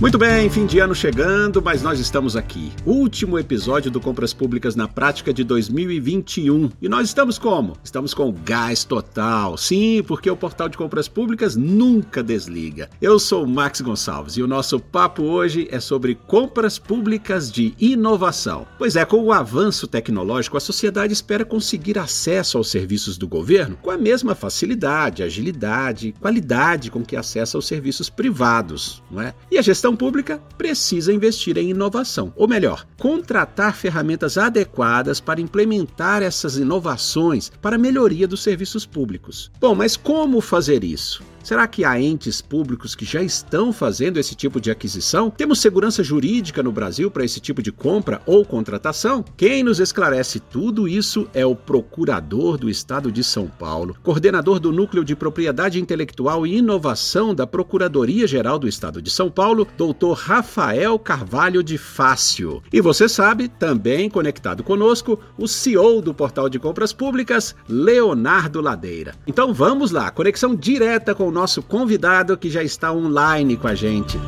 [0.00, 2.72] Muito bem, fim de ano chegando, mas nós estamos aqui.
[2.86, 6.70] Último episódio do Compras Públicas na Prática de 2021.
[6.80, 7.76] E nós estamos como?
[7.84, 9.58] Estamos com gás total.
[9.58, 12.88] Sim, porque o portal de compras públicas nunca desliga.
[12.98, 18.66] Eu sou Max Gonçalves e o nosso papo hoje é sobre compras públicas de inovação.
[18.78, 23.76] Pois é, com o avanço tecnológico, a sociedade espera conseguir acesso aos serviços do governo
[23.82, 29.34] com a mesma facilidade, agilidade qualidade com que acessa aos serviços privados, não é?
[29.50, 35.40] E a gestão gestão pública precisa investir em inovação, ou melhor, contratar ferramentas adequadas para
[35.40, 39.50] implementar essas inovações para melhoria dos serviços públicos.
[39.60, 41.22] Bom, mas como fazer isso?
[41.42, 45.30] Será que há entes públicos que já estão fazendo esse tipo de aquisição?
[45.30, 49.24] Temos segurança jurídica no Brasil para esse tipo de compra ou contratação?
[49.36, 54.70] Quem nos esclarece tudo isso é o Procurador do Estado de São Paulo, coordenador do
[54.70, 60.98] Núcleo de Propriedade Intelectual e Inovação da Procuradoria-Geral do Estado de São Paulo, doutor Rafael
[60.98, 62.62] Carvalho de Fácio.
[62.72, 69.14] E você sabe, também conectado conosco, o CEO do Portal de Compras Públicas, Leonardo Ladeira.
[69.26, 73.74] Então vamos lá, conexão direta com o nosso convidado que já está online com a
[73.74, 74.18] gente.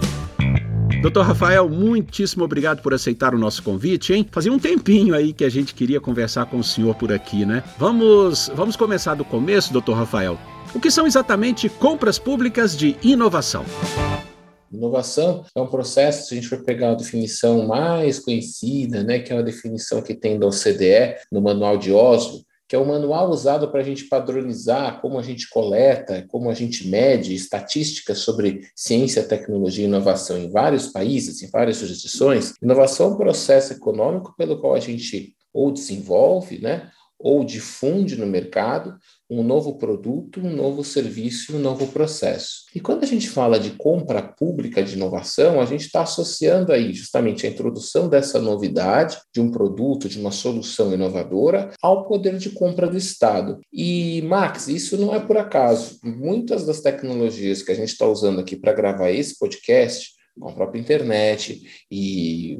[1.02, 4.26] Doutor Rafael, muitíssimo obrigado por aceitar o nosso convite, hein?
[4.30, 7.64] Fazia um tempinho aí que a gente queria conversar com o senhor por aqui, né?
[7.76, 10.38] Vamos, vamos começar do começo, doutor Rafael.
[10.72, 13.64] O que são exatamente compras públicas de inovação?
[14.72, 19.32] Inovação é um processo, se a gente for pegar a definição mais conhecida, né, que
[19.32, 23.28] é uma definição que tem da OCDE, no Manual de Oslo, que é o manual
[23.28, 28.66] usado para a gente padronizar como a gente coleta, como a gente mede estatísticas sobre
[28.74, 32.54] ciência, tecnologia e inovação em vários países, em várias jurisdições.
[32.62, 38.26] Inovação é um processo econômico pelo qual a gente ou desenvolve, né, ou difunde no
[38.26, 38.96] mercado
[39.38, 42.66] um novo produto, um novo serviço, um novo processo.
[42.74, 46.92] E quando a gente fala de compra pública de inovação, a gente está associando aí
[46.92, 52.50] justamente a introdução dessa novidade, de um produto, de uma solução inovadora, ao poder de
[52.50, 53.60] compra do Estado.
[53.72, 55.98] E, Max, isso não é por acaso.
[56.02, 60.52] Muitas das tecnologias que a gente está usando aqui para gravar esse podcast com a
[60.52, 62.58] própria internet e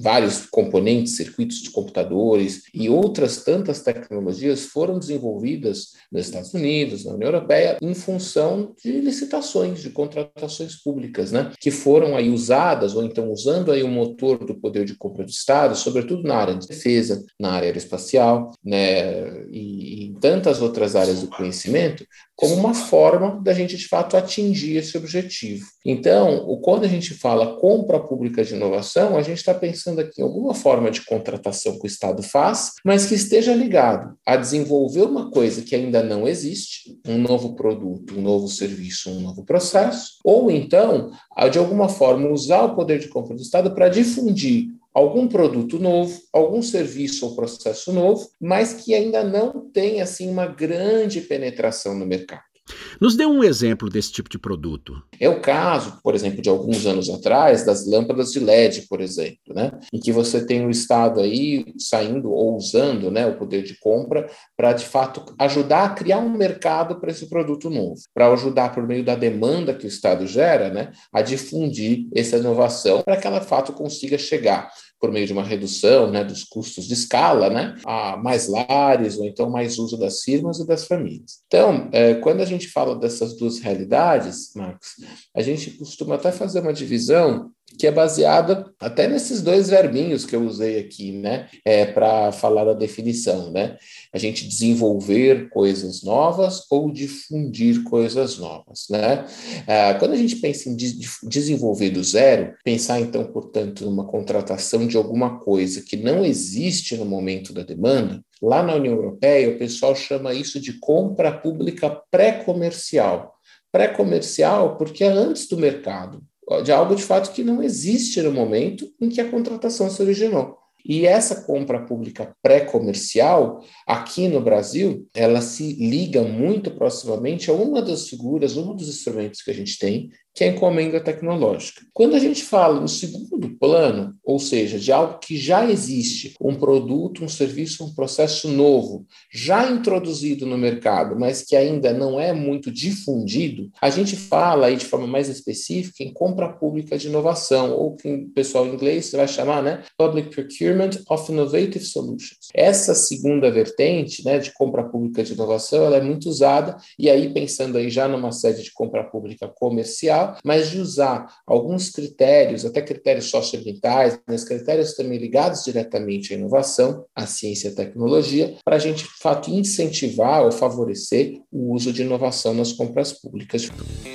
[0.00, 7.14] vários componentes, circuitos de computadores e outras tantas tecnologias foram desenvolvidas nos Estados Unidos, na
[7.14, 13.04] União Europeia, em função de licitações, de contratações públicas, né, que foram aí usadas ou
[13.04, 16.66] então usando aí o motor do poder de compra do Estado, sobretudo na área de
[16.66, 22.04] defesa, na área aeroespacial, né, e, em tantas outras áreas do conhecimento,
[22.34, 25.64] como uma forma da gente de fato atingir esse objetivo.
[25.84, 30.24] Então, quando a gente fala compra pública de inovação, a gente está pensando aqui em
[30.24, 35.30] alguma forma de contratação que o Estado faz, mas que esteja ligado a desenvolver uma
[35.30, 40.50] coisa que ainda não existe, um novo produto, um novo serviço, um novo processo, ou
[40.50, 45.26] então, a, de alguma forma, usar o poder de compra do Estado para difundir algum
[45.26, 51.20] produto novo, algum serviço ou processo novo, mas que ainda não tem assim uma grande
[51.20, 52.51] penetração no mercado.
[53.00, 55.02] Nos dê um exemplo desse tipo de produto.
[55.18, 59.54] É o caso, por exemplo, de alguns anos atrás, das lâmpadas de LED, por exemplo,
[59.54, 59.70] né?
[59.92, 64.28] em que você tem o Estado aí saindo ou usando né, o poder de compra
[64.56, 68.86] para, de fato, ajudar a criar um mercado para esse produto novo, para ajudar, por
[68.86, 73.40] meio da demanda que o Estado gera, né, a difundir essa inovação para que ela,
[73.40, 74.70] de fato, consiga chegar
[75.02, 79.24] por meio de uma redução né, dos custos de escala, né, a mais lares ou
[79.24, 81.40] então mais uso das firmas e das famílias.
[81.48, 84.90] Então, é, quando a gente fala dessas duas realidades, Marcos,
[85.34, 90.36] a gente costuma até fazer uma divisão que é baseada até nesses dois verbinhos que
[90.36, 93.76] eu usei aqui, né, é, para falar da definição, né?
[94.12, 99.24] A gente desenvolver coisas novas ou difundir coisas novas, né?
[99.66, 104.86] É, quando a gente pensa em de desenvolver do zero, pensar então, portanto, numa contratação
[104.86, 109.58] de alguma coisa que não existe no momento da demanda, lá na União Europeia o
[109.58, 113.34] pessoal chama isso de compra pública pré-comercial.
[113.70, 116.22] Pré-comercial porque é antes do mercado
[116.60, 120.58] de algo de fato que não existe no momento em que a contratação se originou.
[120.84, 127.80] E essa compra pública pré-comercial, aqui no Brasil, ela se liga muito proximamente a uma
[127.80, 131.82] das figuras, um dos instrumentos que a gente tem, que é a encomenda tecnológica.
[131.92, 136.54] Quando a gente fala no segundo plano, ou seja, de algo que já existe, um
[136.54, 142.32] produto, um serviço, um processo novo, já introduzido no mercado, mas que ainda não é
[142.32, 147.72] muito difundido, a gente fala aí de forma mais específica em compra pública de inovação,
[147.72, 152.48] ou que o pessoal em inglês vai chamar, né, Public Procurement of Innovative Solutions.
[152.54, 157.32] Essa segunda vertente, né, de compra pública de inovação, ela é muito usada, e aí
[157.32, 162.80] pensando aí já numa sede de compra pública comercial, mas de usar alguns critérios, até
[162.80, 168.76] critérios socioambientais, mas critérios também ligados diretamente à inovação, à ciência e à tecnologia, para
[168.76, 173.70] a gente, de fato, incentivar ou favorecer o uso de inovação nas compras públicas.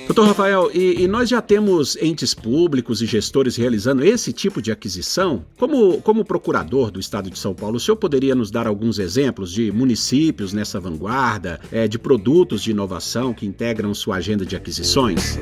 [0.06, 4.72] Doutor Rafael, e, e nós já temos entes públicos e gestores realizando esse tipo de
[4.72, 5.44] aquisição?
[5.58, 9.52] Como, como procurador do Estado de São Paulo, o senhor poderia nos dar alguns exemplos
[9.52, 15.38] de municípios nessa vanguarda, é, de produtos de inovação que integram sua agenda de aquisições?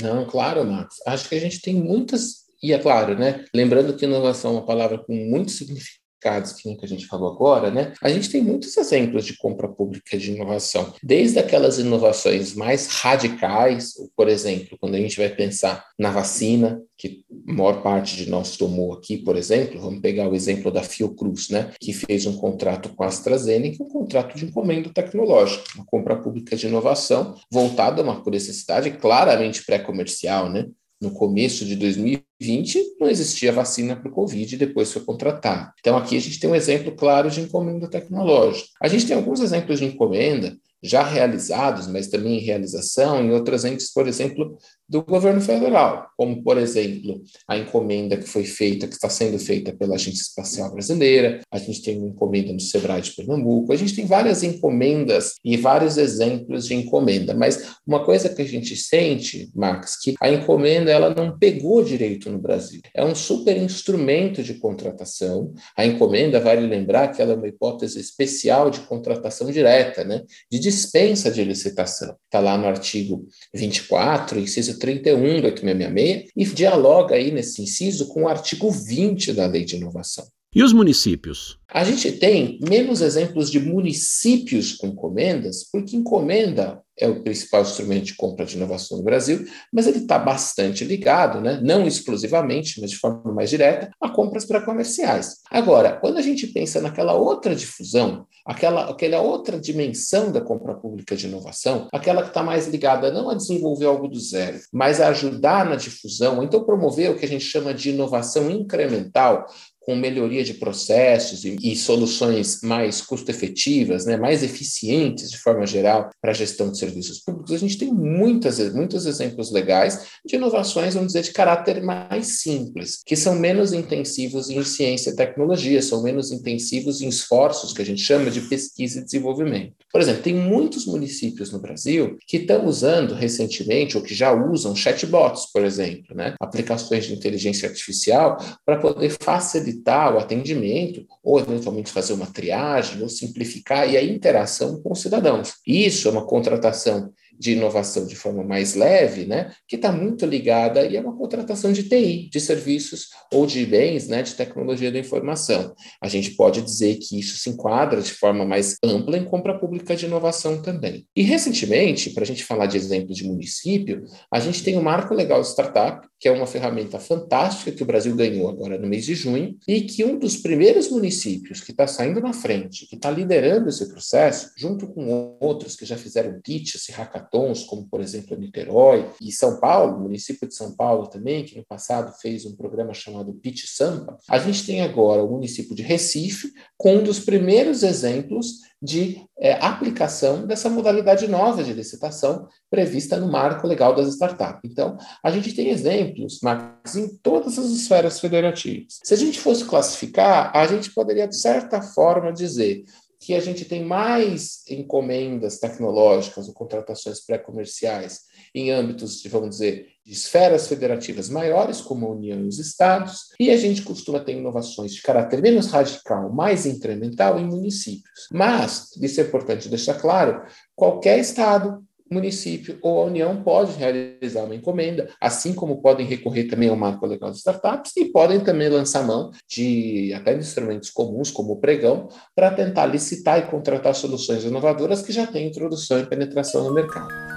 [0.00, 0.96] Não, claro, Marcos.
[1.06, 2.40] Acho que a gente tem muitas.
[2.62, 3.44] E é claro, né?
[3.54, 7.70] Lembrando que inovação é uma palavra com muito significado que que a gente falou agora,
[7.70, 7.92] né?
[8.02, 13.94] A gente tem muitos exemplos de compra pública de inovação, desde aquelas inovações mais radicais,
[14.16, 18.56] por exemplo, quando a gente vai pensar na vacina, que a maior parte de nós
[18.56, 22.90] tomou aqui, por exemplo, vamos pegar o exemplo da Fiocruz, né, que fez um contrato
[22.90, 28.04] com a AstraZeneca, um contrato de encomenda tecnológica, uma compra pública de inovação voltada a
[28.04, 30.66] uma necessidade claramente pré-comercial, né?
[31.00, 35.72] No começo de 2020, não existia vacina para o Covid e depois foi contratado.
[35.80, 38.68] Então, aqui a gente tem um exemplo claro de encomenda tecnológica.
[38.80, 43.64] A gente tem alguns exemplos de encomenda já realizados, mas também em realização em outros
[43.64, 48.94] entes, por exemplo, do governo federal, como, por exemplo, a encomenda que foi feita, que
[48.94, 53.12] está sendo feita pela Agência Espacial Brasileira, a gente tem uma encomenda no Sebrae de
[53.12, 58.42] Pernambuco, a gente tem várias encomendas e vários exemplos de encomenda, mas uma coisa que
[58.42, 62.80] a gente sente, Max, que a encomenda ela não pegou direito no Brasil.
[62.92, 65.52] É um super instrumento de contratação.
[65.76, 70.22] A encomenda, vale lembrar que ela é uma hipótese especial de contratação direta, né?
[70.50, 72.14] de dispensa de licitação.
[72.24, 78.22] Está lá no artigo 24, inciso 31 do 8666 e dialoga aí nesse inciso com
[78.24, 80.24] o artigo 20 da Lei de Inovação.
[80.54, 81.58] E os municípios?
[81.72, 88.04] A gente tem menos exemplos de municípios com encomendas, porque encomenda é o principal instrumento
[88.04, 91.60] de compra de inovação no Brasil, mas ele está bastante ligado, né?
[91.62, 95.38] não exclusivamente, mas de forma mais direta, a compras para comerciais.
[95.50, 101.16] Agora, quando a gente pensa naquela outra difusão, aquela, aquela outra dimensão da compra pública
[101.16, 105.08] de inovação, aquela que está mais ligada não a desenvolver algo do zero, mas a
[105.08, 109.46] ajudar na difusão, então promover o que a gente chama de inovação incremental,
[109.90, 116.10] com melhoria de processos e, e soluções mais custo-efetivas, né, mais eficientes de forma geral
[116.22, 120.94] para a gestão de serviços públicos, a gente tem muitas, muitos exemplos legais de inovações,
[120.94, 126.04] vamos dizer, de caráter mais simples, que são menos intensivos em ciência e tecnologia, são
[126.04, 129.74] menos intensivos em esforços que a gente chama de pesquisa e desenvolvimento.
[129.92, 134.76] Por exemplo, tem muitos municípios no Brasil que estão usando recentemente, ou que já usam
[134.76, 141.40] chatbots, por exemplo, né, aplicações de inteligência artificial para poder facilitar facilitar o atendimento, ou
[141.40, 145.54] eventualmente fazer uma triagem, ou simplificar e a interação com os cidadãos.
[145.66, 150.84] Isso é uma contratação de inovação de forma mais leve, né, que está muito ligada
[150.84, 154.98] e é uma contratação de TI, de serviços ou de bens, né, de tecnologia da
[154.98, 155.74] informação.
[156.02, 159.96] A gente pode dizer que isso se enquadra de forma mais ampla em compra pública
[159.96, 161.06] de inovação também.
[161.16, 165.14] E recentemente, para a gente falar de exemplo de município, a gente tem o Marco
[165.14, 169.14] Legal Startup, que é uma ferramenta fantástica que o Brasil ganhou agora no mês de
[169.14, 173.70] junho e que um dos primeiros municípios que está saindo na frente, que está liderando
[173.70, 178.36] esse processo, junto com outros que já fizeram pitches e hackathons hackathons, como por exemplo
[178.36, 182.56] Niterói e São Paulo, o município de São Paulo também, que no passado fez um
[182.56, 187.20] programa chamado Pitch Sampa, a gente tem agora o município de Recife com um dos
[187.20, 194.08] primeiros exemplos de é, aplicação dessa modalidade nova de licitação prevista no marco legal das
[194.08, 194.70] startups.
[194.70, 198.98] Então, a gente tem exemplos, Max, em todas as esferas federativas.
[199.04, 202.84] Se a gente fosse classificar, a gente poderia, de certa forma, dizer
[203.20, 208.20] que a gente tem mais encomendas tecnológicas ou contratações pré-comerciais
[208.54, 213.26] em âmbitos, de, vamos dizer, de esferas federativas maiores, como a União e os Estados,
[213.38, 218.26] e a gente costuma ter inovações de caráter menos radical, mais incremental em municípios.
[218.32, 220.42] Mas, isso é importante deixar claro,
[220.74, 226.68] qualquer Estado município ou a União pode realizar uma encomenda, assim como podem recorrer também
[226.68, 231.52] ao marco legal de startups e podem também lançar mão de até instrumentos comuns, como
[231.52, 236.64] o pregão, para tentar licitar e contratar soluções inovadoras que já têm introdução e penetração
[236.64, 237.29] no mercado.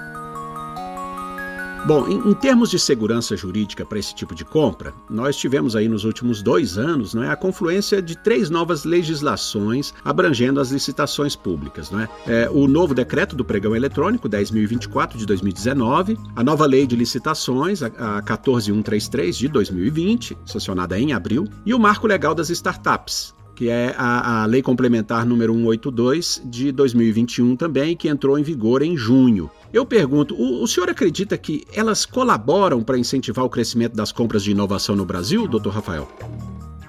[1.86, 5.86] Bom, em, em, termos de segurança jurídica para esse tipo de compra, nós tivemos aí
[5.86, 11.36] nos últimos dois anos não é, a confluência de três novas legislações abrangendo as licitações
[11.36, 11.90] públicas.
[11.90, 12.08] Não é?
[12.26, 17.82] é o novo decreto do pregão eletrônico 10.024 de 2019, a nova lei de licitações,
[17.82, 23.68] a, a 14133 de 2020, sancionada em abril, e o marco legal das startups, que
[23.68, 28.96] é a, a, Lei Complementar número 182 de 2021 também, que entrou em vigor em
[28.96, 29.50] junho.
[29.72, 34.42] Eu pergunto, o, o senhor acredita que elas colaboram para incentivar o crescimento das compras
[34.42, 36.08] de inovação no Brasil, doutor Rafael?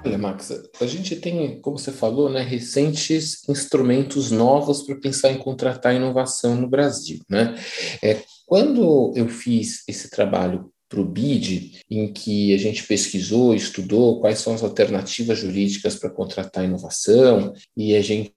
[0.06, 5.38] Olha, Max, a gente tem, como você falou, né, recentes instrumentos novos para pensar em
[5.38, 7.20] contratar inovação no Brasil.
[7.28, 7.56] Né?
[8.04, 14.22] É, quando eu fiz esse trabalho para o BID, em que a gente pesquisou, estudou
[14.22, 18.34] quais são as alternativas jurídicas para contratar inovação, e a gente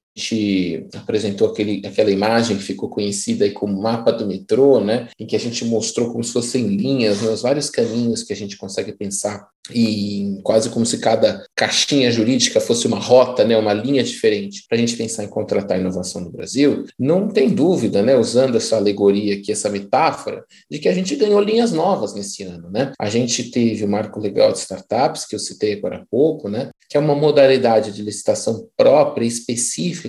[0.94, 5.36] apresentou aquele, aquela imagem que ficou conhecida aí como mapa do metrô, né, em que
[5.36, 8.92] a gente mostrou como se fossem linhas, né, os vários caminhos que a gente consegue
[8.92, 14.64] pensar e quase como se cada caixinha jurídica fosse uma rota, né, uma linha diferente
[14.68, 18.76] para a gente pensar em contratar inovação no Brasil, não tem dúvida, né, usando essa
[18.76, 22.92] alegoria aqui, essa metáfora, de que a gente ganhou linhas novas nesse ano, né?
[22.98, 26.70] A gente teve o marco legal de startups que eu citei agora há pouco, né,
[26.88, 29.28] que é uma modalidade de licitação própria e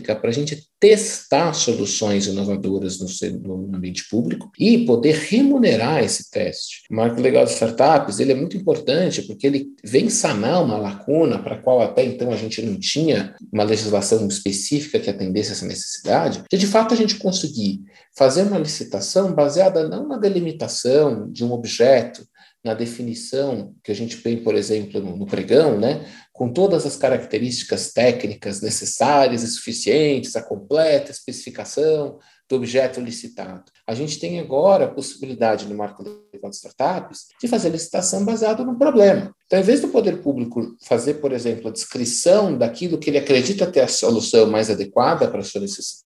[0.02, 3.08] para a gente testar soluções inovadoras no,
[3.40, 6.84] no, ambiente público e poder remunerar esse teste.
[6.90, 11.40] O marco legal de startups ele é muito importante porque ele vem sanar uma lacuna
[11.40, 15.66] para a qual até então a gente não tinha uma legislação específica que atendesse essa
[15.66, 17.82] necessidade, de de fato a gente conseguir
[18.16, 22.26] fazer uma licitação baseada não na delimitação de um objeto,
[22.64, 27.94] na definição que a gente tem, por exemplo, no, pregão, né, com todas as características
[27.94, 33.72] técnicas necessárias e suficientes, a completa especificação do objeto licitado.
[33.86, 38.64] A gente tem agora a possibilidade no marco legal de startups de fazer licitação baseada
[38.64, 39.34] no problema.
[39.46, 43.72] Então, em vez do poder público fazer, por exemplo, a descrição daquilo que ele acredita
[43.72, 46.09] ter a solução mais adequada para a sua necessidade,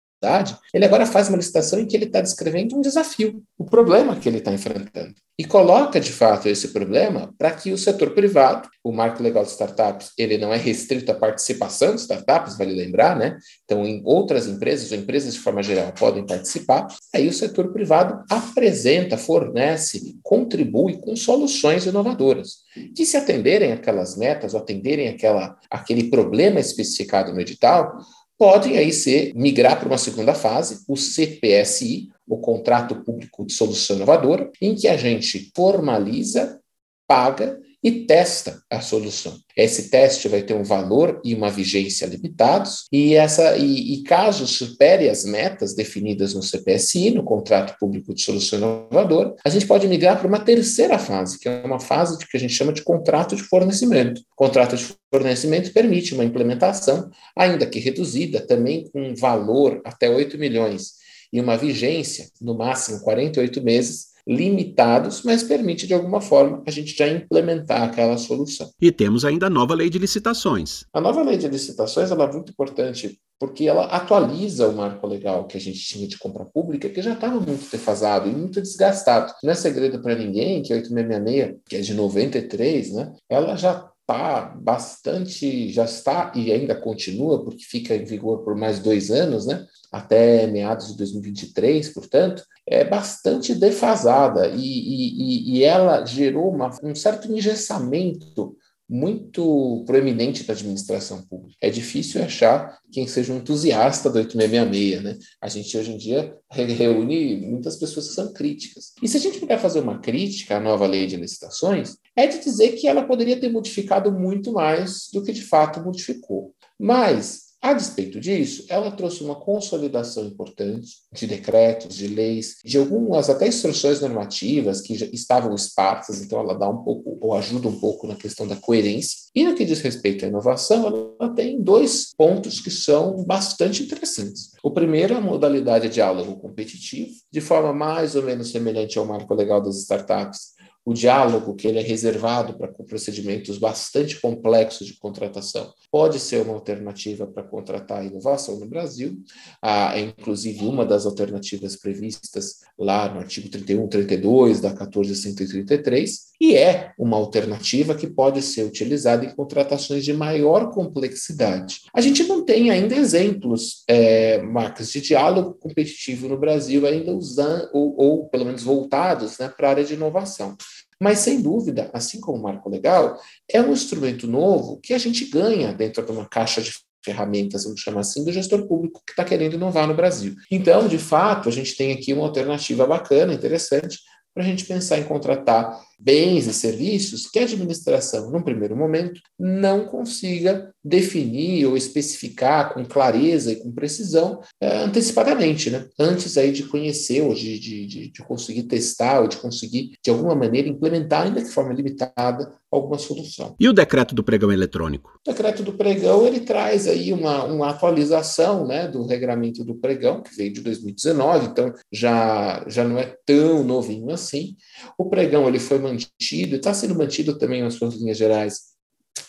[0.73, 4.29] ele agora faz uma licitação em que ele está descrevendo um desafio, o problema que
[4.29, 5.15] ele está enfrentando.
[5.37, 9.51] E coloca, de fato, esse problema para que o setor privado, o marco legal de
[9.51, 13.37] startups, ele não é restrito à participação de startups, vale lembrar, né?
[13.65, 16.87] Então, em outras empresas, ou empresas de forma geral, podem participar.
[17.13, 22.59] Aí o setor privado apresenta, fornece, contribui com soluções inovadoras,
[22.95, 27.99] que se atenderem aquelas metas, ou atenderem aquela, aquele problema especificado no edital,
[28.39, 33.97] podem aí ser migrar para uma segunda fase, o CPSI, o Contrato Público de Solução
[33.97, 36.61] Inovadora, em que a gente formaliza,
[37.07, 39.37] paga e testa a solução.
[39.55, 44.47] Esse teste vai ter um valor e uma vigência limitados, e, essa, e, e caso
[44.47, 49.87] supere as metas definidas no CPSI, no Contrato Público de Solução Inovadora, a gente pode
[49.87, 53.37] migrar para uma terceira fase, que é uma fase que a gente chama de contrato
[53.37, 54.23] de fornecimento.
[54.33, 60.39] O contrato de fornecimento permite uma implementação, ainda que reduzida, também com valor até 8
[60.39, 66.71] milhões e uma vigência, no máximo 48 meses, limitados, mas permite de alguma forma a
[66.71, 68.71] gente já implementar aquela solução.
[68.81, 70.85] E temos ainda a nova lei de licitações.
[70.93, 75.47] A nova lei de licitações ela é muito importante porque ela atualiza o marco legal
[75.47, 79.35] que a gente tinha de compra pública, que já estava muito defasado e muito desgastado.
[79.43, 83.91] Não é segredo para ninguém que a 8666, que é de 93, né, ela já
[84.07, 89.47] está bastante, já está e ainda continua, porque fica em vigor por mais dois anos,
[89.47, 89.67] né?
[89.91, 96.95] até meados de 2023, portanto, é bastante defasada e, e, e ela gerou uma, um
[96.95, 98.57] certo engessamento
[98.89, 101.57] muito proeminente da administração pública.
[101.61, 105.19] É difícil achar quem seja um entusiasta do 8666, né?
[105.41, 108.93] A gente hoje em dia reúne muitas pessoas que são críticas.
[109.03, 112.39] E se a gente puder fazer uma crítica à nova lei de licitações, é de
[112.39, 116.55] dizer que ela poderia ter modificado muito mais do que de fato modificou.
[116.79, 123.31] Mas a despeito disso, ela trouxe uma consolidação importante de decretos, de leis, de algumas
[123.31, 127.81] até instruções normativas que já estavam esparsas, então ela dá um pouco, ou ajuda um
[127.81, 129.17] pouco na questão da coerência.
[129.35, 134.51] E no que diz respeito à inovação, ela tem dois pontos que são bastante interessantes.
[134.63, 139.07] O primeiro é a modalidade de diálogo competitivo, de forma mais ou menos semelhante ao
[139.07, 140.54] marco legal das startups,
[140.85, 146.53] o diálogo, que ele é reservado para procedimentos bastante complexos de contratação, pode ser uma
[146.53, 149.17] alternativa para contratar a inovação no Brasil.
[149.63, 156.55] Ah, é inclusive uma das alternativas previstas lá no artigo 31, 32 da 14133, e
[156.55, 161.83] é uma alternativa que pode ser utilizada em contratações de maior complexidade.
[161.95, 167.71] A gente não tem ainda exemplos, é, marcas de diálogo competitivo no Brasil ainda usando,
[167.73, 170.57] ou, ou pelo menos voltados né, para a área de inovação.
[171.01, 173.19] Mas, sem dúvida, assim como o marco legal,
[173.51, 176.73] é um instrumento novo que a gente ganha dentro de uma caixa de
[177.05, 180.35] ferramentas, vamos chamar assim, do gestor público que está querendo inovar no Brasil.
[180.51, 183.99] Então, de fato, a gente tem aqui uma alternativa bacana, interessante,
[184.33, 189.21] para a gente pensar em contratar bens e serviços que a administração, num primeiro momento,
[189.39, 195.87] não consiga definir ou especificar com clareza e com precisão é, antecipadamente, né?
[195.99, 200.35] antes aí de conhecer ou de, de, de, conseguir testar ou de conseguir, de alguma
[200.35, 203.55] maneira, implementar, ainda de forma limitada, alguma solução.
[203.59, 205.19] E o decreto do pregão eletrônico?
[205.27, 210.23] O decreto do pregão, ele traz aí uma, uma atualização né, do regramento do pregão,
[210.23, 214.57] que veio de 2019, então já, já não é tão novinho assim.
[214.99, 218.75] O pregão, ele foi mantido, está sendo mantido também nas suas linhas gerais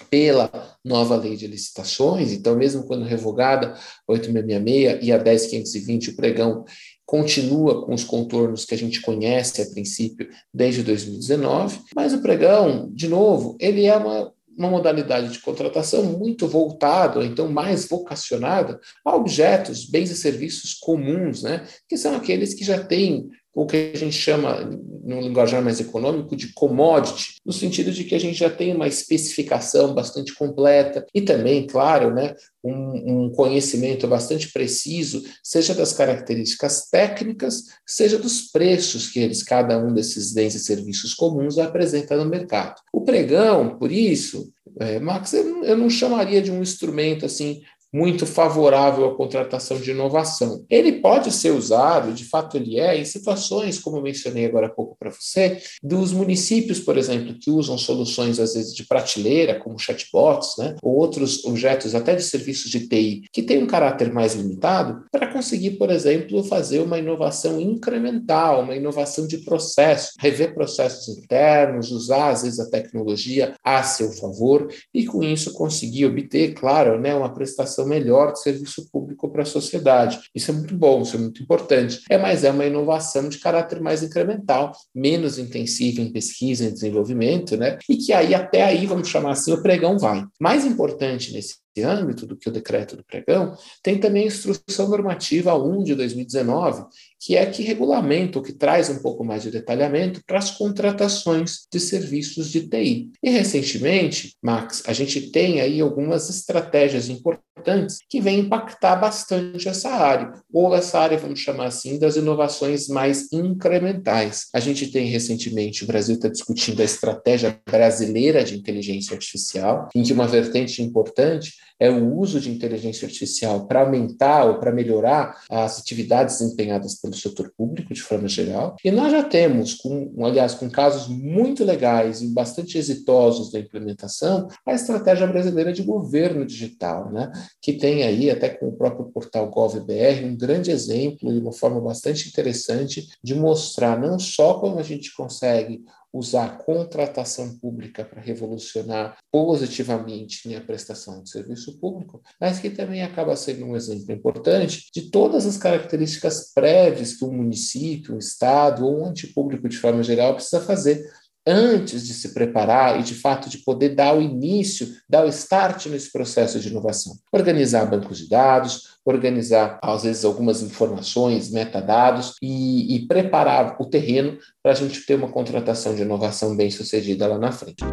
[0.09, 6.65] pela nova lei de licitações, então mesmo quando revogada 8666 e a 10520, o pregão
[7.05, 12.89] continua com os contornos que a gente conhece a princípio desde 2019, mas o pregão,
[12.91, 19.15] de novo, ele é uma uma modalidade de contratação muito voltada, então mais vocacionada a
[19.15, 21.67] objetos, bens e serviços comuns, né?
[21.89, 24.69] que são aqueles que já têm o que a gente chama,
[25.01, 28.85] no linguajar mais econômico, de commodity, no sentido de que a gente já tem uma
[28.85, 36.89] especificação bastante completa e também, claro, né, um, um conhecimento bastante preciso, seja das características
[36.89, 42.25] técnicas, seja dos preços que eles, cada um desses bens e serviços comuns, apresenta no
[42.25, 42.75] mercado.
[42.91, 47.61] O pregão, por isso, é, Max, eu, eu não chamaria de um instrumento assim
[47.95, 50.65] muito favorável à contratação de inovação.
[50.69, 54.97] Ele pode ser usado, de fato ele é, em situações, como mencionei agora há pouco
[54.99, 60.57] para você, dos municípios, por exemplo, que usam soluções às vezes de prateleira, como chatbots,
[60.57, 65.05] né, ou outros objetos até de serviços de TI, que têm um caráter mais limitado,
[65.09, 71.91] para conseguir, por exemplo, fazer uma inovação incremental, uma inovação de processo, rever processos internos,
[71.91, 77.15] usar às vezes a tecnologia a seu favor e com isso conseguir obter, claro, né,
[77.15, 80.19] uma prestação melhor de serviço público para a sociedade.
[80.33, 82.01] Isso é muito bom, isso é muito importante.
[82.09, 87.57] É, mas é uma inovação de caráter mais incremental, menos intensiva em pesquisa e desenvolvimento,
[87.57, 87.77] né?
[87.89, 90.25] E que aí, até aí, vamos chamar assim, o pregão vai.
[90.39, 95.55] Mais importante nesse âmbito do que o decreto do pregão, tem também a instrução normativa
[95.55, 96.85] 1 de 2019,
[97.25, 101.79] que é que regulamenta, que traz um pouco mais de detalhamento para as contratações de
[101.79, 103.09] serviços de TI.
[103.23, 109.89] E recentemente, Max, a gente tem aí algumas estratégias importantes que vêm impactar bastante essa
[109.89, 114.49] área, ou essa área, vamos chamar assim, das inovações mais incrementais.
[114.53, 120.03] A gente tem recentemente, o Brasil está discutindo a estratégia brasileira de inteligência artificial, em
[120.03, 125.41] que uma vertente importante é o uso de inteligência artificial para aumentar ou para melhorar
[125.49, 128.75] as atividades desempenhadas pelo setor público de forma geral.
[128.83, 134.47] E nós já temos, com, aliás, com casos muito legais e bastante exitosos da implementação,
[134.65, 137.31] a estratégia brasileira de governo digital, né?
[137.61, 141.81] que tem aí, até com o próprio portal GovBR, um grande exemplo e uma forma
[141.81, 145.83] bastante interessante de mostrar não só como a gente consegue
[146.17, 153.03] usar a contratação pública para revolucionar positivamente a prestação de serviço público, mas que também
[153.03, 158.85] acaba sendo um exemplo importante de todas as características prévias que um município, um estado
[158.85, 161.05] ou um antipúblico de forma geral precisa fazer
[161.45, 165.85] antes de se preparar e, de fato, de poder dar o início, dar o start
[165.87, 167.13] nesse processo de inovação.
[167.31, 174.37] Organizar bancos de dados, organizar, às vezes, algumas informações, metadados e, e preparar o terreno
[174.63, 177.83] para a gente ter uma contratação de inovação bem sucedida lá na frente.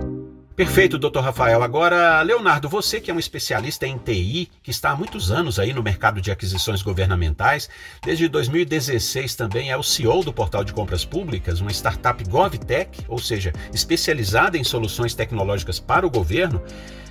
[0.54, 1.62] Perfeito, doutor Rafael.
[1.62, 5.72] Agora, Leonardo, você que é um especialista em TI, que está há muitos anos aí
[5.72, 7.70] no mercado de aquisições governamentais,
[8.04, 13.18] desde 2016 também é o CEO do Portal de Compras Públicas, uma startup GovTech, ou
[13.18, 16.62] seja, especializada em soluções tecnológicas para o governo.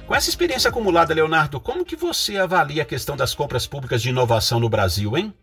[0.06, 4.10] Com essa experiência acumulada, Leonardo, como que você avalia a questão das compras públicas de
[4.10, 5.34] inovação no Brasil, hein?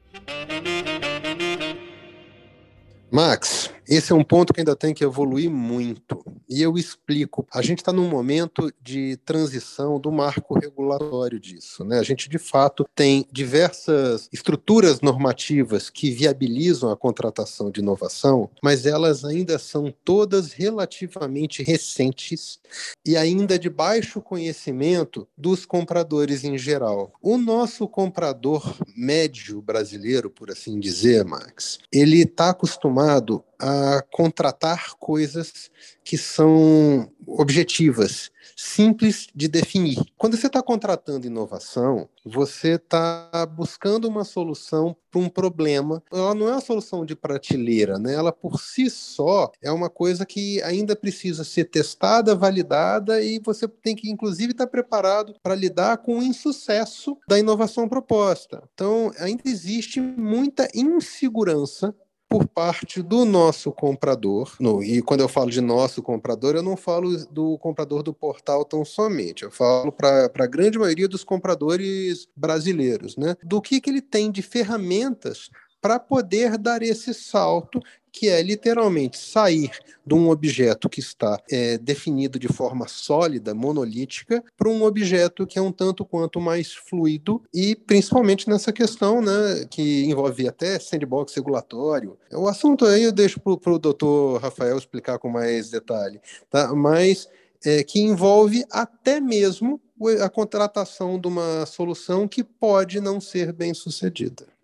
[3.11, 6.23] Max, Esse é um ponto que ainda tem que evoluir muito.
[6.47, 7.47] E eu explico.
[7.53, 11.85] A gente está num momento de transição do marco regulatório disso.
[11.85, 11.99] Né?
[11.99, 18.85] A gente, de fato, tem diversas estruturas normativas que viabilizam a contratação de inovação, mas
[18.85, 22.59] elas ainda são todas relativamente recentes
[23.07, 27.13] e ainda de baixo conhecimento dos compradores em geral.
[27.23, 35.71] O nosso comprador médio brasileiro, por assim dizer, Max, ele está acostumado a contratar coisas
[36.05, 39.99] que são objetivas, simples de definir.
[40.17, 46.03] Quando você está contratando inovação, você está buscando uma solução para um problema.
[46.11, 48.15] Ela não é uma solução de prateleira, né?
[48.15, 53.69] Ela por si só é uma coisa que ainda precisa ser testada, validada e você
[53.69, 58.63] tem que inclusive estar tá preparado para lidar com o insucesso da inovação proposta.
[58.73, 61.95] Então, ainda existe muita insegurança
[62.29, 64.55] por parte do nosso comprador.
[64.61, 68.65] No, e quando eu falo de nosso comprador, eu não falo do comprador do portal
[68.65, 69.45] tão somente.
[69.45, 73.35] Eu falo para a grande maioria dos compradores brasileiros, né?
[73.43, 75.49] Do que, que ele tem de ferramentas
[75.81, 77.81] para poder dar esse salto
[78.19, 79.71] que é literalmente sair
[80.05, 85.57] de um objeto que está é, definido de forma sólida, monolítica, para um objeto que
[85.57, 91.33] é um tanto quanto mais fluido e principalmente nessa questão né, que envolve até sandbox
[91.35, 92.19] regulatório.
[92.33, 96.75] O assunto aí eu deixo para o doutor Rafael explicar com mais detalhe, tá?
[96.75, 97.29] mas
[97.65, 99.81] é, que envolve até mesmo
[100.25, 104.58] a contratação de uma solução que pode não ser bem sucedida.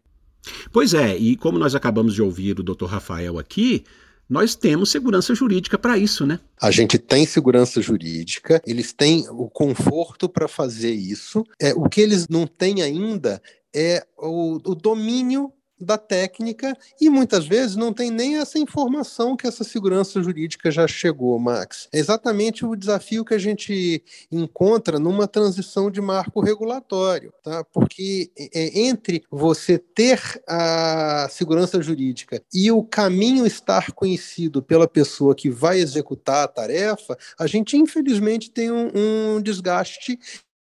[0.73, 2.87] Pois é, e como nós acabamos de ouvir o Dr.
[2.87, 3.85] Rafael aqui,
[4.29, 6.41] nós temos segurança jurídica para isso, né?
[6.61, 11.45] A gente tem segurança jurídica, eles têm o conforto para fazer isso.
[11.61, 13.41] É, o que eles não têm ainda
[13.75, 15.53] é o, o domínio
[15.85, 20.87] da técnica e muitas vezes não tem nem essa informação que essa segurança jurídica já
[20.89, 21.89] chegou, Max.
[21.93, 27.65] É exatamente o desafio que a gente encontra numa transição de marco regulatório, tá?
[27.65, 35.35] Porque é, entre você ter a segurança jurídica e o caminho estar conhecido pela pessoa
[35.35, 40.19] que vai executar a tarefa, a gente infelizmente tem um, um desgaste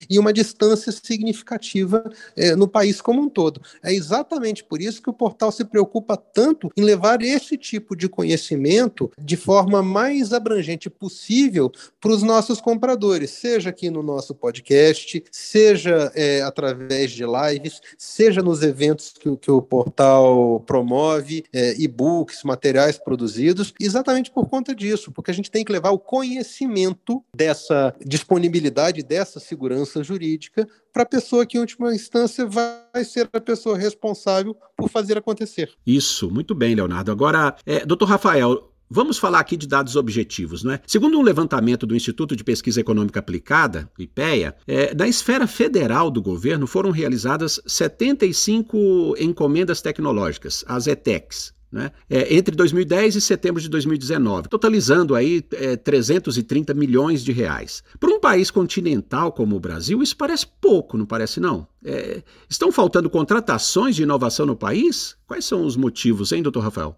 [0.09, 3.61] e uma distância significativa é, no país como um todo.
[3.83, 8.09] É exatamente por isso que o portal se preocupa tanto em levar esse tipo de
[8.09, 15.23] conhecimento de forma mais abrangente possível para os nossos compradores, seja aqui no nosso podcast,
[15.31, 22.43] seja é, através de lives, seja nos eventos que, que o portal promove, é, e-books,
[22.45, 27.95] materiais produzidos, exatamente por conta disso, porque a gente tem que levar o conhecimento dessa
[28.05, 33.77] disponibilidade, dessa segurança jurídica para a pessoa que, em última instância, vai ser a pessoa
[33.77, 35.73] responsável por fazer acontecer.
[35.85, 37.11] Isso, muito bem, Leonardo.
[37.11, 40.81] Agora, é, doutor Rafael, Vamos falar aqui de dados objetivos, não é?
[40.87, 46.21] Segundo um levantamento do Instituto de Pesquisa Econômica Aplicada, IPEA, é, na esfera federal do
[46.21, 51.91] governo foram realizadas 75 encomendas tecnológicas, as ETECs, né?
[52.09, 57.83] É, entre 2010 e setembro de 2019, totalizando aí é, 330 milhões de reais.
[57.99, 61.67] Para um país continental como o Brasil, isso parece pouco, não parece não?
[61.83, 65.17] É, estão faltando contratações de inovação no país?
[65.27, 66.97] Quais são os motivos, hein, doutor Rafael?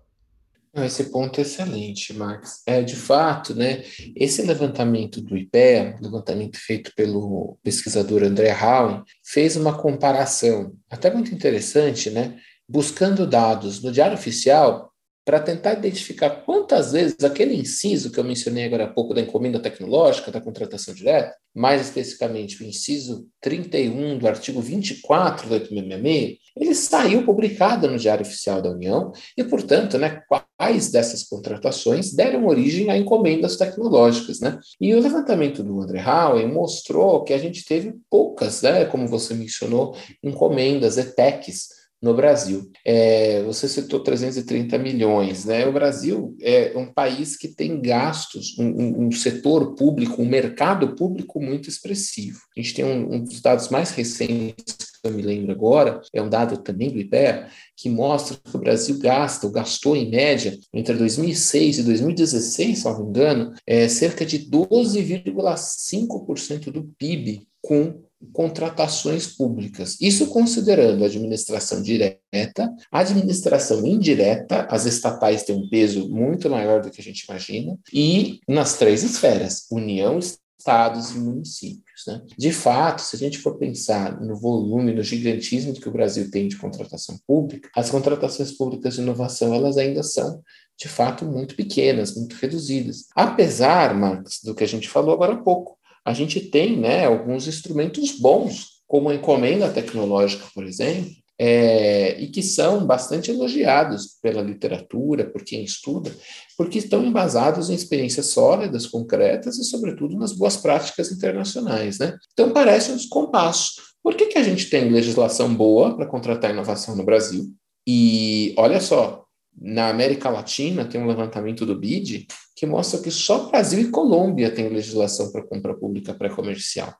[0.76, 2.62] Esse ponto é excelente, Max.
[2.66, 3.84] É, de fato, né,
[4.16, 11.32] esse levantamento do IPEA, levantamento feito pelo pesquisador André Howen, fez uma comparação até muito
[11.32, 12.36] interessante, né,
[12.68, 18.66] buscando dados no Diário Oficial para tentar identificar quantas vezes aquele inciso que eu mencionei
[18.66, 24.28] agora há pouco da encomenda tecnológica, da contratação direta, mais especificamente o inciso 31 do
[24.28, 30.22] artigo 24 do 866, ele saiu publicado no Diário Oficial da União e, portanto, né,
[30.28, 34.40] quais dessas contratações deram origem a encomendas tecnológicas.
[34.40, 34.58] Né?
[34.80, 39.32] E o levantamento do André Howe mostrou que a gente teve poucas, né, como você
[39.32, 42.70] mencionou, encomendas, ETECs, no Brasil.
[42.84, 45.66] É, você citou 330 milhões, né?
[45.66, 51.40] O Brasil é um país que tem gastos, um, um setor público, um mercado público
[51.40, 52.38] muito expressivo.
[52.56, 56.22] A gente tem um, um dos dados mais recentes que eu me lembro agora, é
[56.22, 60.58] um dado também do IPEA, que mostra que o Brasil gasta, ou gastou em média,
[60.72, 68.03] entre 2006 e 2016, se não me engano, é, cerca de 12,5% do PIB com
[68.32, 69.96] contratações públicas.
[70.00, 76.80] Isso considerando a administração direta, a administração indireta, as estatais têm um peso muito maior
[76.80, 80.18] do que a gente imagina, e nas três esferas: União,
[80.64, 82.04] estados e municípios.
[82.06, 82.22] Né?
[82.38, 86.48] De fato, se a gente for pensar no volume, no gigantismo que o Brasil tem
[86.48, 90.42] de contratação pública, as contratações públicas de inovação elas ainda são
[90.76, 93.06] de fato muito pequenas, muito reduzidas.
[93.14, 97.48] Apesar, Marcos, do que a gente falou agora há pouco, a gente tem né, alguns
[97.48, 104.42] instrumentos bons, como a encomenda tecnológica, por exemplo, é, e que são bastante elogiados pela
[104.42, 106.12] literatura, por quem estuda,
[106.56, 111.98] porque estão embasados em experiências sólidas, concretas e, sobretudo, nas boas práticas internacionais.
[111.98, 112.16] Né?
[112.32, 113.82] Então, parece um descompasso.
[114.02, 117.50] Por que, que a gente tem legislação boa para contratar inovação no Brasil?
[117.86, 119.23] E olha só,
[119.60, 124.50] na América Latina tem um levantamento do BID que mostra que só Brasil e Colômbia
[124.50, 126.94] têm legislação para compra pública pré-comercial.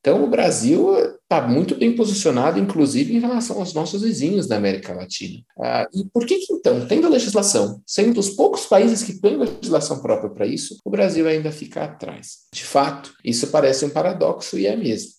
[0.00, 4.94] Então, o Brasil está muito bem posicionado, inclusive, em relação aos nossos vizinhos da América
[4.94, 5.42] Latina.
[5.58, 10.00] Ah, e por que, que, então, tendo legislação, sendo dos poucos países que têm legislação
[10.00, 12.46] própria para isso, o Brasil ainda fica atrás?
[12.54, 15.10] De fato, isso parece um paradoxo e é mesmo.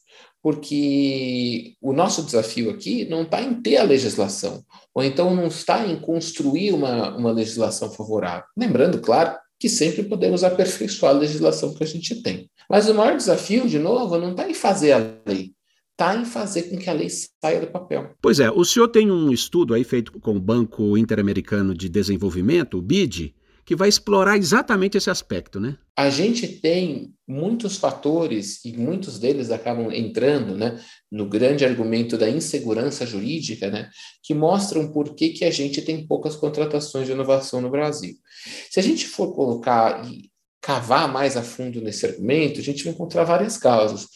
[0.42, 4.64] Porque o nosso desafio aqui não está em ter a legislação,
[5.00, 8.44] ou então não está em construir uma, uma legislação favorável.
[8.58, 12.50] Lembrando, claro, que sempre podemos aperfeiçoar a legislação que a gente tem.
[12.70, 15.54] Mas o maior desafio, de novo, não está em fazer a lei,
[15.92, 18.12] está em fazer com que a lei saia do papel.
[18.22, 22.78] Pois é, o senhor tem um estudo aí feito com o Banco Interamericano de Desenvolvimento,
[22.78, 23.34] o BID,
[23.70, 25.78] que vai explorar exatamente esse aspecto, né?
[25.96, 32.28] A gente tem muitos fatores e muitos deles acabam entrando, né, no grande argumento da
[32.28, 33.88] insegurança jurídica, né,
[34.24, 38.16] que mostram por que, que a gente tem poucas contratações de inovação no Brasil.
[38.72, 42.92] Se a gente for colocar e cavar mais a fundo nesse argumento, a gente vai
[42.92, 44.08] encontrar várias causas.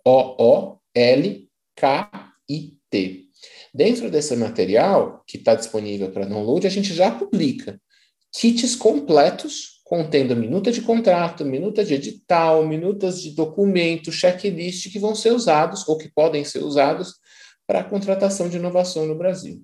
[3.74, 7.80] Dentro desse material, que está disponível para download, a gente já publica
[8.32, 15.14] kits completos contendo minuta de contrato, minuta de edital, minutas de documento, checklist que vão
[15.14, 17.14] ser usados ou que podem ser usados
[17.66, 19.62] para a contratação de inovação no Brasil.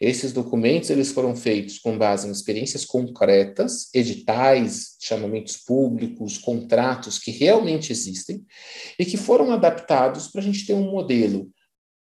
[0.00, 7.30] Esses documentos eles foram feitos com base em experiências concretas, editais, chamamentos públicos, contratos que
[7.30, 8.44] realmente existem
[8.98, 11.50] e que foram adaptados para a gente ter um modelo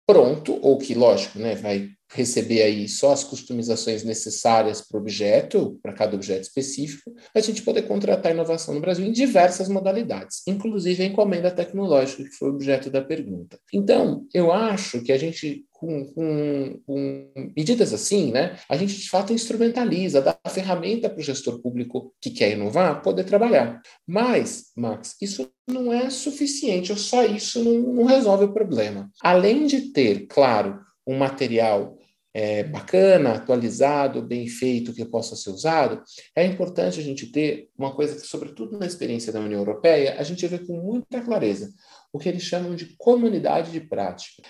[0.06, 5.78] pronto, ou que, lógico, né, vai receber aí só as customizações necessárias para o objeto,
[5.82, 11.02] para cada objeto específico, a gente poder contratar inovação no Brasil em diversas modalidades, inclusive
[11.02, 13.58] a encomenda tecnológica, que foi o objeto da pergunta.
[13.72, 19.08] Então, eu acho que a gente com, com, com, medidas assim, né, a gente de
[19.08, 23.80] fato instrumentaliza, dá ferramenta para o gestor público que quer inovar poder trabalhar.
[24.04, 29.08] Mas, Max, isso não é suficiente, ou só isso não, não resolve o problema.
[29.22, 31.96] Além de ter, claro, um material
[32.34, 36.02] é, bacana, atualizado, bem feito, que possa ser usado,
[36.36, 40.22] é importante a gente ter uma coisa que, sobretudo na experiência da União Europeia, a
[40.22, 41.72] gente vê com muita clareza,
[42.12, 44.42] o que eles chamam de comunidade de prática.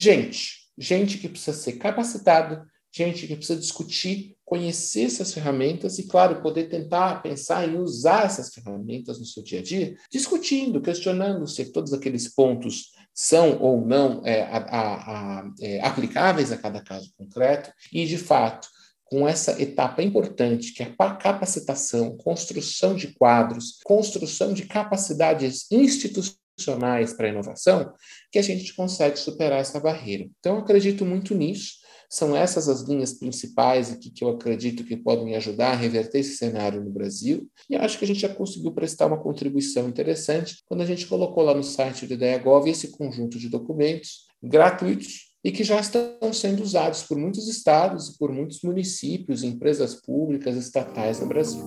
[0.00, 6.40] Gente, gente que precisa ser capacitada, gente que precisa discutir, conhecer essas ferramentas e, claro,
[6.40, 11.72] poder tentar pensar em usar essas ferramentas no seu dia a dia, discutindo, questionando se
[11.72, 17.12] todos aqueles pontos são ou não é, a, a, a, é, aplicáveis a cada caso
[17.16, 18.68] concreto e, de fato,
[19.04, 27.12] com essa etapa importante, que é a capacitação, construção de quadros, construção de capacidades institucionais
[27.12, 27.92] para a inovação,
[28.32, 30.26] que a gente consegue superar essa barreira.
[30.40, 31.83] Então, eu acredito muito nisso.
[32.08, 36.36] São essas as linhas principais aqui que eu acredito que podem ajudar a reverter esse
[36.36, 37.48] cenário no Brasil.
[37.68, 41.42] E acho que a gente já conseguiu prestar uma contribuição interessante quando a gente colocou
[41.42, 46.62] lá no site do IdeaGov esse conjunto de documentos gratuitos e que já estão sendo
[46.62, 51.64] usados por muitos estados e por muitos municípios, empresas públicas, estatais no Brasil.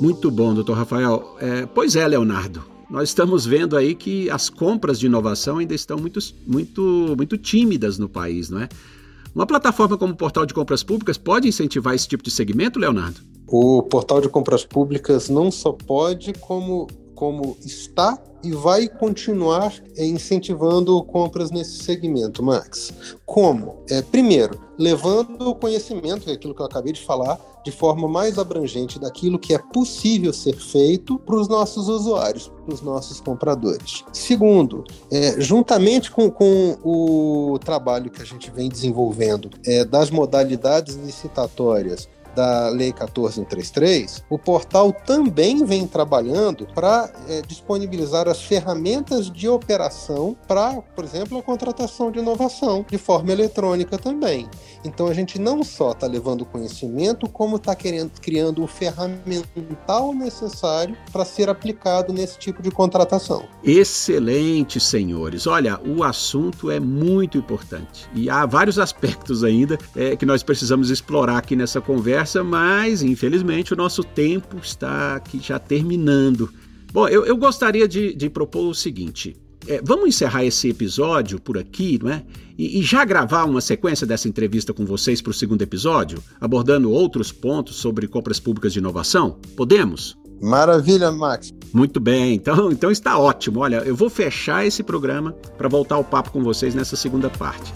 [0.00, 1.36] Muito bom, doutor Rafael.
[1.40, 5.96] É, pois é, Leonardo nós estamos vendo aí que as compras de inovação ainda estão
[5.96, 8.68] muito, muito, muito tímidas no país, não é?
[9.32, 13.20] Uma plataforma como o Portal de Compras Públicas pode incentivar esse tipo de segmento, Leonardo?
[13.46, 21.00] O Portal de Compras Públicas não só pode, como, como está e vai continuar incentivando
[21.04, 22.92] compras nesse segmento, Max.
[23.24, 23.84] Como?
[23.88, 28.38] É, primeiro, levando o conhecimento, é aquilo que eu acabei de falar, de forma mais
[28.38, 34.04] abrangente daquilo que é possível ser feito para os nossos usuários, para os nossos compradores.
[34.12, 40.94] Segundo, é, juntamente com, com, o trabalho que a gente vem desenvolvendo é, das modalidades
[40.96, 49.48] licitatórias da Lei 14133, o portal também vem trabalhando para é, disponibilizar as ferramentas de
[49.48, 54.48] operação para, por exemplo, a contratação de inovação de forma eletrônica também.
[54.84, 61.24] Então a gente não só está levando conhecimento, como está criando o ferramental necessário para
[61.24, 63.44] ser aplicado nesse tipo de contratação.
[63.62, 65.46] Excelente, senhores.
[65.46, 70.90] Olha, o assunto é muito importante e há vários aspectos ainda é, que nós precisamos
[70.90, 76.50] explorar aqui nessa conversa conversa, mas infelizmente o nosso tempo está aqui já terminando.
[76.92, 81.56] Bom, eu, eu gostaria de, de, propor o seguinte: é, vamos encerrar esse episódio por
[81.56, 82.22] aqui, não é?
[82.58, 86.90] E, e já gravar uma sequência dessa entrevista com vocês para o segundo episódio, abordando
[86.90, 89.38] outros pontos sobre compras públicas de inovação?
[89.56, 90.16] Podemos?
[90.42, 91.52] Maravilha, Max.
[91.72, 93.60] Muito bem, então, então está ótimo.
[93.60, 97.72] Olha, eu vou fechar esse programa para voltar ao papo com vocês nessa segunda parte.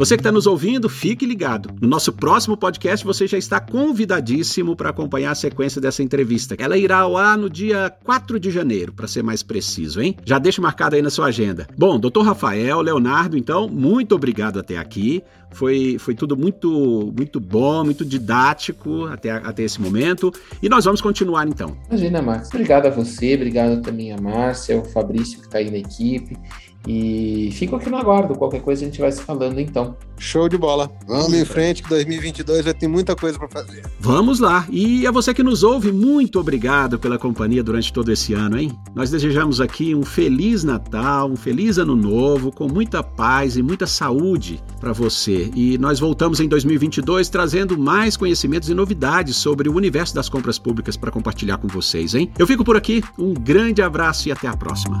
[0.00, 1.68] Você que está nos ouvindo, fique ligado.
[1.78, 6.56] No nosso próximo podcast, você já está convidadíssimo para acompanhar a sequência dessa entrevista.
[6.58, 10.16] Ela irá ao ar no dia 4 de janeiro, para ser mais preciso, hein?
[10.24, 11.68] Já deixa marcado aí na sua agenda.
[11.76, 15.22] Bom, doutor Rafael, Leonardo, então, muito obrigado até aqui.
[15.50, 20.32] Foi, foi tudo muito, muito bom, muito didático até, até esse momento.
[20.62, 21.76] E nós vamos continuar então.
[21.90, 22.48] Imagina, Max.
[22.48, 26.38] Obrigado a você, obrigado também a Márcia, o Fabrício que está aí na equipe.
[26.86, 28.34] E fico aqui no aguardo.
[28.34, 29.96] Qualquer coisa a gente vai se falando então.
[30.18, 30.90] Show de bola.
[31.06, 33.82] Vamos em frente que 2022 vai ter muita coisa para fazer.
[33.98, 34.66] Vamos lá.
[34.70, 38.70] E a você que nos ouve, muito obrigado pela companhia durante todo esse ano, hein?
[38.94, 43.86] Nós desejamos aqui um feliz Natal, um feliz ano novo, com muita paz e muita
[43.86, 45.50] saúde para você.
[45.54, 50.58] E nós voltamos em 2022 trazendo mais conhecimentos e novidades sobre o universo das compras
[50.58, 52.30] públicas para compartilhar com vocês, hein?
[52.38, 53.02] Eu fico por aqui.
[53.18, 55.00] Um grande abraço e até a próxima.